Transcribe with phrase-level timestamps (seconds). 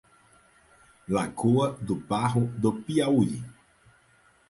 [1.07, 3.43] Lagoa do Barro do Piauí